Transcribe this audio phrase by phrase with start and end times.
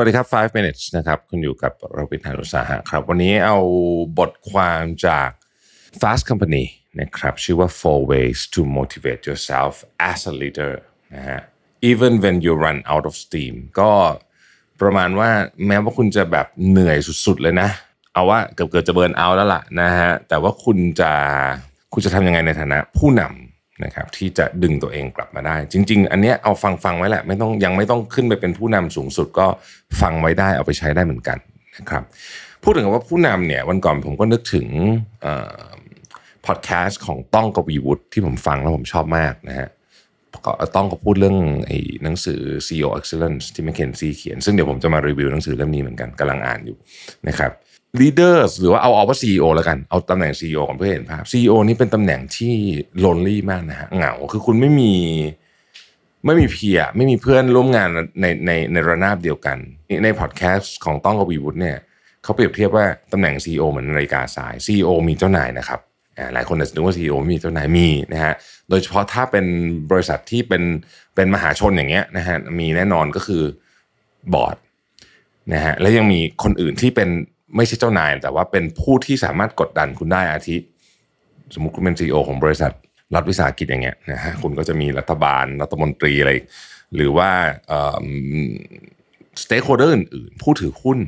[0.00, 3.58] วัสดีครับ 5 minutes นะครับ คุณอยู่กับเราเป็นทานุสาหะครับ วันนี้เอา
[4.18, 5.28] บทความจาก
[6.00, 6.64] Fast Company
[7.00, 9.72] นะครับ ชื่อว่า four ways to motivate yourself
[10.10, 10.72] as a leader
[11.14, 11.40] นะฮะ
[11.90, 13.92] even when you run out of steam ก็
[14.80, 15.30] ประมาณว่า
[15.66, 17.68] แม้ว่าคุณจะแบบเหนื่อยสุดๆเลยนะ
[18.14, 21.12] เอาว่าเกือบเกือบจะเบิร์นเอาแล้วล่ะนะฮะ แต่ว่าคุณจะ
[21.92, 23.45] คุณจะทำยังไงในฐานะผู้นำ
[23.84, 29.46] นะครับที่จะดึงตัวเองกลับมาได้ จริง ๆ อันเนี้ยเอาฟังฟังไว้แหละไม่ต้องยังไม่ต้องขึ้นไปเป็นผู้นำสูงสุดก็
[30.00, 31.38] ฟังไว้ได้เอาไปใช้ได้เหมือนกัน
[31.78, 32.02] นะครับ
[32.62, 34.66] พูดถึงว่าผู้นำเนี่ยวันก่อนผมก็นึกถึง
[36.46, 39.68] พอดแคสต์ของต้องกวีวุฒิที่ผมฟังแล้วผมชอบมากนะฮะ
[40.46, 46.76] ก็ต้องก็พูดเรื่องไอ้หนังสือ CEO Excellence ที่ McKinsey เขียน ซึ่งเดี๋ยวผมจะมารีวิวหนังสือเล่มนี้เหมือนกันกำลังอ่านอยู่
[47.28, 47.50] นะครับ
[48.00, 52.54] leaders หรือว่าเอาเอาว่า CEO แล้วกัน เอาตำแหน่ง CEO ก่อนเพื่อเห็นภาพ CEO นี่เป็นตำแหน่งที่
[53.04, 54.92] lonely มากนะฮะเหงาคือคุณไม่มี
[56.24, 57.88] ไม่มีเพียร์ไม่มีเพื่อนร่วมงาน
[58.20, 59.58] ในในในระนาบเดียวกัน
[60.04, 61.76] ในพอดแคสต์ของต้องกวีวุฒิเนี่ย
[62.22, 65.80] เขาเปรียบเทียบว่าตำแหน่ง CEO เหมือนนาฬิกาสาย CEO มีเจ้านายนะครับ
[66.34, 68.34] หลายคนอาจจะนึกว่า CEO ไม่มีเจ้านายมีนะฮะ
[68.68, 69.46] โดยเฉพาะถ้าเป็น
[69.90, 70.62] บริษัทที่เป็น
[71.14, 73.42] เป็นมหาชนอย่างเงี้ยนะฮะมีแน่นอนก็คือ
[74.34, 74.56] บอร์ด
[75.52, 77.08] นะฮะแล้วยังมีคนอื่นที่เป็น
[77.56, 80.56] ไม่ใช่เจ้านาย แต่ว่าเป็นผู้ที่สามารถกดดันคุณได้อาทิ
[81.54, 82.72] สมมุติคุณเป็น CEO ของบริษัท
[83.14, 86.32] รัฐวิสาหกิจอย่างเงี้ยนะฮะคุณก็จะมีรัฐบาลรัฐมนตรีอะไร
[86.94, 87.30] หรือว่า
[89.42, 90.98] stakeholder อื่นๆผู้ถือหุ้น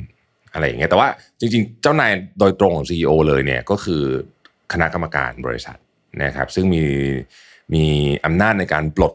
[0.53, 1.07] อะไรอย่างเงี้ยแต่ว่า
[1.39, 4.03] จริงๆ เจ้านายโดยตรงของ CEO เลยเนี่ยก็คือ
[4.73, 5.77] คณะกรรมการบริษัท
[6.23, 6.83] นะครับ ซึ่งมี
[7.73, 7.83] มี
[8.25, 9.13] อำนาจในการปลด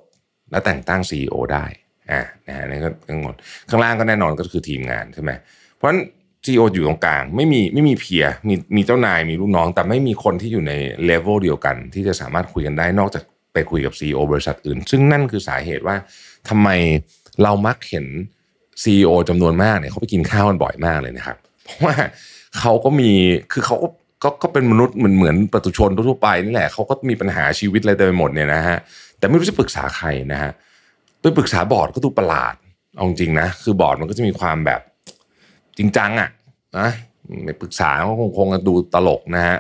[0.51, 1.65] และแต่งตั้ง CEO ได้
[2.11, 3.35] อ่านะฮะนี่ก็ทั้งหมด
[3.69, 5.31] ข้างล่างก็แน่นอนก็คือทีมงานใช่ไหม
[5.75, 6.01] เพราะฉะนั้น
[6.45, 10.73] CEO อยู่ตรงกลาง ไม่มีไม่มีเพียมีมีเจ้านายมีลูกน้อง แต่ไม่มีคนที่อยู่ใน
[11.05, 13.23] เลเวลเดียวกัน ที่จะสามารถคุยกันได้นอกจาก
[13.53, 15.97] ไปคุยกับ CEO บริษัทอื่น ซึ่งนั่นคือสาเหตุว่า
[16.49, 16.69] ทำไม
[17.43, 18.07] เรามักเห็น
[18.83, 21.95] CEO จำนวนมากเนี่ยเขาไปกินข้าวกันบ่อยมากเลยนะครับ เพราะว่า
[22.59, 23.11] เขาก็มี
[23.53, 23.89] คือเขาก็
[24.23, 28.79] ก็ก็เป็นมนุษย์เหมือนเหมือนประชาชนทั่วไปนี่แหละเขาก็มีปัญหาชีวิตอะไรเต็มไปหมดเนี่ยนะฮะ
[29.19, 30.53] แต่ไม่รู้จะปรึกษาใครนะฮะ
[31.21, 32.55] ไปปรึกษาบอร์ดก็ดูประหลาด
[32.97, 34.81] เอาจริงนะคือบอร์ดมันก็จะมีความแบบ
[35.79, 36.29] จริงจังอะ
[36.79, 36.89] นะ
[37.45, 39.59] ไม่ปรึกษาก็คงคงดูตลกนะฮะ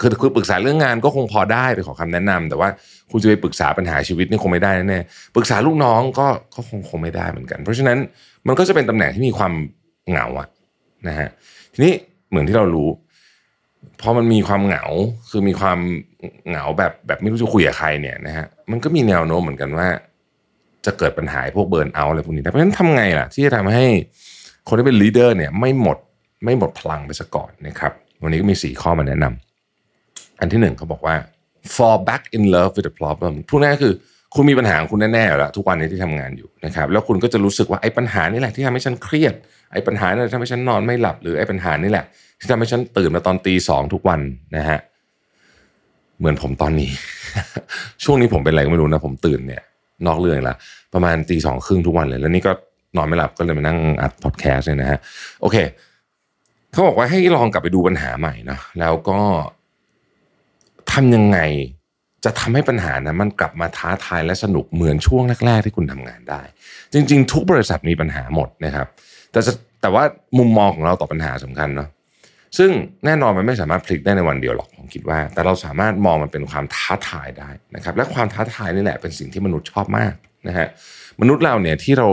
[0.00, 2.68] คือคือปรึกษาเรื่องงานก็คงพอได้ไปขอคำแนะนำแต่ว่า
[3.10, 5.00] คุณจะไปปรึกษาปัญหาชีวิตนี่คงไม่ได้แน่
[5.34, 7.98] ปรึกษาลูกน้องก็ก็คงคงไม่ได้เหมือนกัน เพราะฉะนั้น
[8.46, 9.52] มันก็จะเป็นตำแหน่งที่มีความ
[10.08, 10.48] เหงาอะ
[11.08, 11.28] นะฮะ
[11.72, 11.92] ทีนี้
[12.30, 12.88] เหมือนที่เรารู้
[14.00, 14.84] พอมันมีความเหงา
[15.30, 15.78] คือมีความ
[16.48, 19.88] เหงาแบบแบบไม่รู้จะคุยกับใครเนี่ยนะฮะมันก็มีแนวโน้มเหมือนกันว่า
[20.86, 23.86] จะเกิดปัญหาพวกเบิร์นเอาอะไรพวกนี้เพราะฉะนั้นทำไงล่ะ ที่จะทำให้
[24.70, 25.98] คนที่เป็นลีดเดอร์เนี่ยไม่หมด
[26.44, 27.92] ไม่หมดพลังไปซะก่อนนะครับ
[28.22, 31.14] วันนี้ก็มี 4 ข้อมาแนะนำอันที่หนึ่งเขาบอกว่า
[31.74, 33.94] fall back in love with the problem พูดง่ายคือ
[34.34, 39.34] คุณมีปัญหาคุณแน่ๆแล้วทุกวันนี้ที่ทำงานอยู่นะครับแล้วคุณก็จะรู้สึกว่าไอ้ปัญหานี่แหละที่ทำให้ฉันเครียด
[39.72, 42.04] ไอ้ปัญหานี่แหละทำให้ฉันนอนไม่หลับหรือไอ้ปัญหานี่แหละ
[42.40, 44.20] ที่ทำให้ฉันตื่นมาตอนตีสองทุกวัน
[44.56, 44.78] นะฮะ
[46.18, 46.90] เหมือนผมตอนนี้
[48.04, 49.62] ช่วงนี้ผมเป็นอะไรก็ไม่รู้นะผมตื่นเนี่ย
[50.06, 50.56] นอกเรื่องละ
[50.94, 52.52] ประมาณตีสองครึ่งทุกวันเลย แล้วนี่ก็
[52.96, 54.98] นอนไม่หลับก็เลยมานั่งอัดพอดแคสต์เลยนะฮะ
[55.40, 55.56] โอเค
[56.72, 59.18] เขาบอกว่าให้ลองกลับไปดูปัญหาใหม่นะแล้วก็
[60.92, 61.38] ทำยังไง
[62.24, 66.42] จะทำให้ปัญหานะมันกลับมาท้าทายและสนุกเหมือนช่วงแรก ๆ ที่คุณทำงานได้
[66.92, 68.86] จริง ๆ ทุกบริษัทมีปัญหาหมดนะครับ
[69.32, 69.40] แต่
[69.80, 70.04] แต่ว่า
[70.38, 71.88] มุมมองของเราต่อปัญหาสำคัญเนาะ
[72.58, 72.70] ซึ่ง
[73.04, 80.14] แน่นอนมันไม่สามารถพลิกได้ในวันเดียวหรอกผมคิดว่า แต่เราสามารถมองมันเป็นความท้าทายได้นะครับ และความท้าทายนี่แหละเป็นสิ่งที่มนุษย์ชอบมาก
[80.48, 80.68] นะฮะ
[81.20, 82.06] มนุษย์เราเนี่ยที่เรา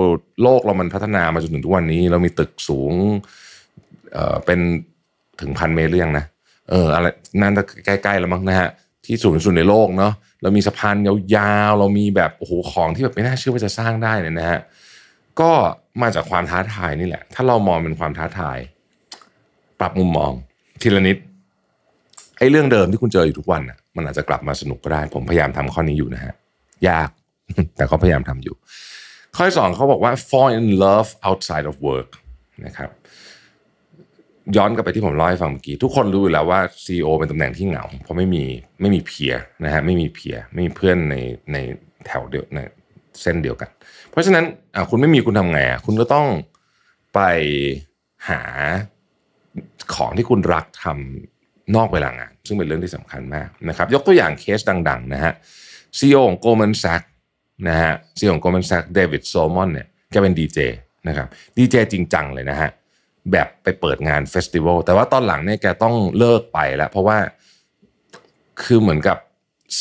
[0.44, 2.94] โลกเรามันพัฒนามาจนถึงทุกวันนี้ เรามีตึกสูง
[4.14, 4.60] เอ่อเป็น
[5.42, 6.26] ถึงพันเมตรหรือยังนะ
[6.70, 7.08] เอออะไร
[7.42, 7.54] นั่น
[7.86, 8.70] ใกล้ๆแล้วมั้งนะฮะ
[9.06, 10.96] ที่สูงสุดในโลกเนาะเรามีสะพาน
[11.36, 14.60] ยาวๆ เรามีแบบโอ้โหของที่แบบไม่น่าเชื่อว่าจะสร้างได้เนี่ยนะฮะ
[15.40, 15.52] ก็
[16.02, 18.58] มาจากความท้าทายนี่แหละ ถ้าเรามองเป็นความท้าทาย
[19.80, 20.32] ปรับมุมมอง
[20.82, 21.18] ทีละนิด
[22.38, 26.34] ไอ้เรื่องเดิมที่คุณเจออยู่ทุกวันอะมันอาจจะกลับมาสนุกก็ได้ ผมพยายามทำข้อนี้อยู่นะฮะ
[26.90, 27.10] ยาก
[27.78, 28.56] แต่ก็พยายามทำอยู่
[29.36, 32.10] ข้อที่สองเขาบอกว่า fall in love outside of work
[32.66, 32.90] นะครับ
[34.58, 38.44] ย้อนกลับไปที่ผมเล่าให้ฟังเมื่อกี้ ทุกคนรู้อยู่แล้วว่า CEO เป็นตำแหน่งที่เหงา เพราะไม่มี
[38.82, 41.16] ไม่มีเพียร์นะฮะไม่มีเพียร์ไม่มีเพื่อนใน
[41.54, 41.58] ใน
[42.06, 42.60] แถวเดียวใน
[43.22, 43.70] เส้นเดียวกัน
[44.10, 44.46] เพราะฉะนั้น
[44.90, 46.28] คุณไม่มีคุณทำไงอะคุณก็ต้อง
[47.16, 47.20] ไป
[48.30, 48.42] หา
[49.96, 54.60] ของที่คุณรักทำนอกเวลางาน ซึ่งเป็นเรื่องที่สำคัญมากนะครับ ยกตัวอย่างเคส
[54.90, 55.34] ดัง ๆ นะฮะ
[55.98, 57.08] CEO ของ Goldman Sachs
[57.68, 60.60] นะฮะ CEO ของ Goldman Sachs David Solomon เนี่ยแกเป็นดีเจ
[61.08, 61.28] นะครับ
[61.58, 62.70] ดีเจจริงจังเลยนะฮะ
[63.32, 67.18] แบบไปเปิดงาน festival แต่ว่าตอนหลังเนี่ยแกต้องเลิกไปแล้ว เพราะว่า
[68.64, 69.18] คือเหมือนกับ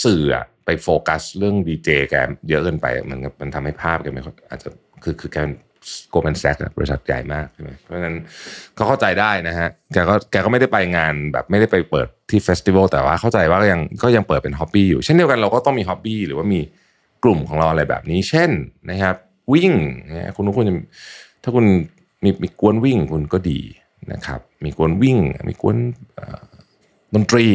[0.05, 2.15] สื่ออะไปโฟกัสเรื่องดีเจแก
[2.49, 4.69] เยอะเกินไปมันมันทำให้ภาพแกไม่อาจจะ
[5.03, 5.55] คือคือแกเป็น
[6.11, 8.17] Goldman Sachs บริษัทใหญ่มากใช่ไหมเพราะฉะนั้น
[8.79, 16.61] ก็เข้าใจได้นะฮะแกก็แกก็ไม่ได้ไปงานแบบไม่ได้ไปเปิดที่ festival แต่ว่าเข้าใจว่าก็ยังก็ยังเปิดเป็น hobby อยู่ เช่นเดียวกันเราก็ต้องมี hobby หรือว่ามี
[17.25, 18.51] กลุ่มของเราอะไรแบบนี้ เช่น
[18.91, 19.17] นะครับ
[19.53, 19.73] วิ่ง
[20.09, 20.75] นะคุณทุกคนจะ
[21.43, 21.65] ถ้าคุณ
[22.25, 23.61] มีมีกวนวิ่งคุณก็ดี
[24.13, 25.19] นะครับ มีกวนวิ่ง
[25.49, 25.77] มีกวน
[27.15, 27.47] ดนตรี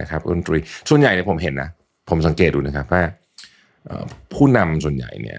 [0.00, 0.58] นะครับดนตรี
[0.88, 1.68] ส่วนใหญ่เนี่ยผมเห็นนะ
[2.08, 3.02] ผมสังเกตดูนะครับว่า
[4.34, 5.38] ผู้นำส่วนใหญ่เนี่ย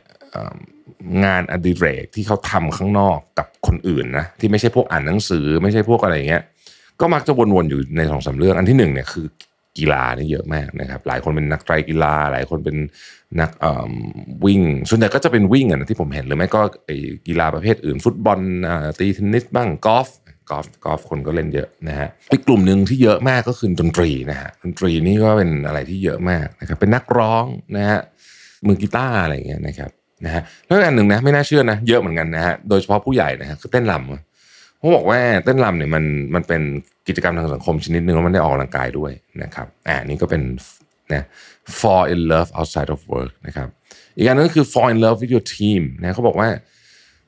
[1.23, 6.43] งานอดิเรกที่เขาทำข้างนอกกับคนอื่นนะที่ไม่ใช่พวกอ่านหนังสือ ไม่ใช่พวกอะไรอย่างเงี้ย
[7.01, 9.25] ก็มักจะวนๆอยู่ในสองสามเรื่องอันที่หนึ่งเนี่ยคือ
[9.77, 12.77] กีฬานี่เยอะมากนะครับ หลายคนเป็นนักไตรกีฬา หลายคนเป็น
[13.39, 13.49] นัก
[14.45, 16.61] วิ่ง ส่วนใหญ่ก็จะเป็นวิ่งอะนะที่ผมเห็นหรือไม่ก็
[17.27, 18.39] กีฬาประเภทอื่น ฟุตบอล
[18.99, 20.09] ตีเทนนิสบ้างกอล์ฟ
[20.49, 27.45] กอล์ฟกอล์ฟคนก็เล่นเยอะนะฮะอีกกลุ่มหนึ่งที่เยอะมากก็คือดนตรีนะฮะดนตรีนี่ก็เป็นอะไรที่เยอะมากนะครับเป็นนักร้อง
[27.77, 27.99] นะฮะ
[28.67, 29.91] มือกีตาร์อะไรอย่างเงี้ยนะครับ
[30.25, 34.28] นะฮะแล้วอันหนึ่งนะไม่น่าเชื่อนะเยอะเหมือนกันนะฮะโดยเฉพาะผู้ใหญ่นะฮะคือเต้นรำ
[34.79, 36.03] เขาบอกว่าเต้นรำเนี่ยมัน
[36.35, 36.61] มันเป็น
[37.07, 39.11] กิจกรรมทางสังคมชนิดหนึ่งแล้วมันได้ออกกำลังกายด้วย
[39.43, 40.41] นะครับอ่านี่ก็เป็น
[41.13, 41.23] นะ
[41.79, 43.67] fall in love outside of work นะครับ
[44.17, 46.49] อีกอันนึงก็คือ fall in love with your team นะเขาบอกว่า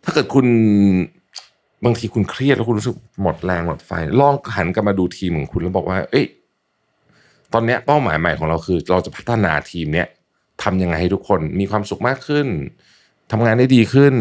[0.04, 0.46] ถ้าเกิดคุณ
[1.86, 6.26] บางทีคุณเครียดแล้วคุณรู้สึกหมดแรงหมดไฟ ลองหันกลับมาดูทีมของคุณแล้วบอกว่า เอ้ย
[7.54, 10.08] ตอนนี้เป้าหมายใหม่ของเราคือ เราจะพัฒนาทีมเนี้ย
[10.64, 12.48] ทำยังไงให้ทุกคนมีความสุขมากขึ้น
[13.32, 14.14] ทำงานได้ดีขึ้น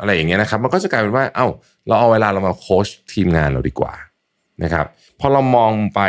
[0.00, 1.46] อะไรอย่างเงี้ยนะครับ มันก็จะกลายเป็นว่า เอ้า
[1.86, 3.92] เราเอาเวลาเรามาโค้ชทีมงานเราดีกว่า
[4.62, 4.86] นะครับ
[5.20, 6.00] พอเรามองไป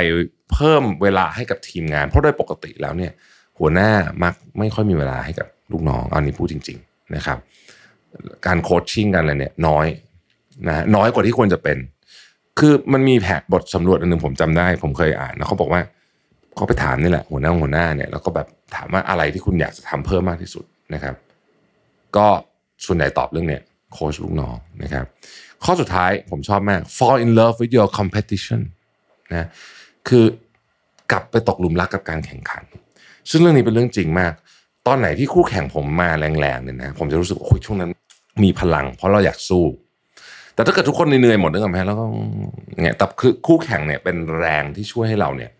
[0.53, 3.11] เพิ่มเวลาให้กับทีมงาน เพราะโดยปกติแล้วเนี่ย
[3.59, 3.91] หัวหน้า
[4.23, 7.37] มักไม่ค่อยมีเวลาให้กับลูกน้องอันนี้พูดจริง ๆนะครับ
[8.45, 9.87] การโคชชิ่งกันอะไรเนี่ยน้อย
[10.67, 11.77] นะน้อยกว่าที่ควรจะเป็น
[12.59, 15.81] คือมันมีแผกบทสำรวจอันหนึ่งผมจำได้ ผมเคยอ่านแล้วเขาบอกว่า
[16.55, 21.15] เขาไปถามนี่แหละหัวหน้าหัวหน้าเนี่ยแล้วก็แบบถามว่าอะไรที่คุณอยากจะทำเพิ่มมากที่สุดนะครับ
[22.15, 22.27] ก็
[22.85, 23.61] ส่วนใหญ่ตอบเรื่องเนี้ย
[23.93, 25.05] โค้ชลูกน้องนะครับ
[25.63, 28.61] ข้อสุดท้ายผมชอบมาก fall in love with your competition
[29.31, 29.47] นะ
[30.07, 30.25] คือ
[31.11, 32.63] กลับไปตกหลุมรักกับการแข่งขัน
[33.29, 34.33] ซึ่งเรื่องนี้เป็นเรื่องจริงมาก
[34.87, 37.89] ตอนไหนที่คู่แข่งผมมาแรงๆเนี่ยนะผมจะรู้สึกโอ้ยช่วงนั้น
[38.43, 39.63] มีพลัง เพราะเราอยากสู้
[40.53, 42.05] แต่ถ้าเกิดทุกคนเหนื่อยหมดนึกออกไหมแล้วก็
[42.73, 45.51] อย่างเงี้ยแต่คือคู่แข่งเนี่ยเป็นแรงที่ช่วยให้เราเนี่ย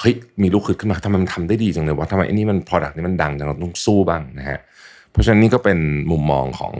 [0.00, 4.58] เฮ้ยมีลูกขึ้นขึ้นมาทำไมมันทำได้ดีจังเลยวะทำไมไอ้นี่มัน product นี่มันดังจังเราต้องสู้บ้างนะฮะ
[5.14, 5.78] เพราะฉะนั้นนี่ก็เป็น
[6.10, 6.74] มุมมองของ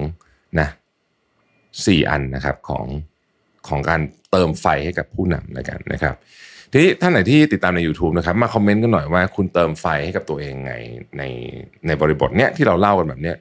[0.60, 0.68] นะ
[1.86, 2.84] สี่อันนะครับของ
[3.68, 4.00] ของการ
[4.30, 6.14] เติมไฟให้กับผู้นำแล้วกันนะครับ
[6.70, 10.74] ทีนี้ท่านไหนที่ติดตามใน YouTube นะครับ มาคอมเมนต์กันหน่อยว่าคุณเติมไฟให้กับตัวเองไง
[11.18, 11.22] ใน
[11.86, 13.36] ในบริบทเนี้ยที่เราเล่ากันแบบเนี้ย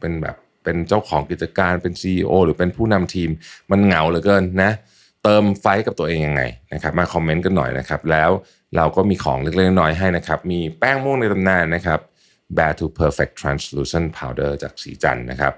[0.00, 3.30] เป็นแบบเป็นเจ้าของกิจการเป็น CEO หรือเป็นผู้นำทีม
[3.70, 4.72] มันเหงาเหลือเกินนะ
[5.24, 6.42] เติมไฟกับตัวเองยังไง
[6.72, 8.30] นะครับมาคอมเมนต์กันหน่อยนะครับ แล้ว
[8.76, 12.00] เราก็มีของเล็กๆน้อยๆให้นะครับ มีแป้งม่วงในตำนานนะครับ
[12.56, 15.52] Bare to Perfect Translucent Powder จากศรีจันทร์นะครับ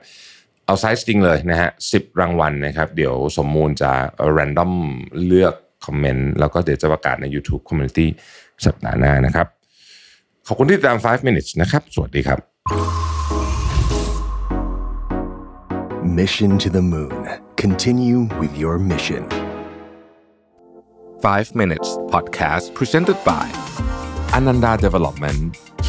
[0.67, 3.93] เอาไซส์จริงเลยนะฮะสิบรางวัลนะครับ เดี๋ยวสมมูลจะ
[4.37, 4.73] random
[5.27, 5.55] เลือก
[5.87, 8.07] คอมเมนต์ แล้วก็เดี๋ยวจะประกาศใน YouTube Community
[8.67, 9.47] สัปดาห์หน้านะครับ
[10.47, 12.39] ขอบคุณที่ติดตาม 5 minutes นะครับ สวัสดีครับ
[16.21, 17.21] Mission to the Moon.
[17.57, 19.23] Continue with your mission.
[21.23, 23.47] 5 minutes podcast presented by
[24.35, 25.70] Ananda Development